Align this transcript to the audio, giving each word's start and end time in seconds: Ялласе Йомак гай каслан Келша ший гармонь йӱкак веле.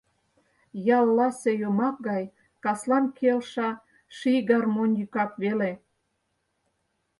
Ялласе 0.99 1.51
Йомак 1.61 1.95
гай 2.07 2.23
каслан 2.63 3.05
Келша 3.17 3.69
ший 4.17 4.39
гармонь 4.49 4.97
йӱкак 4.99 5.31
веле. 5.43 5.71